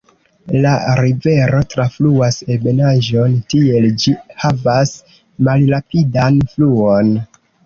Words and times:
La 0.65 0.69
rivero 0.99 1.59
trafluas 1.73 2.39
ebenaĵon, 2.55 3.35
tiel 3.55 3.87
ĝi 4.05 4.15
havas 4.45 4.95
malrapidan 5.51 6.43
fluon. 6.57 7.15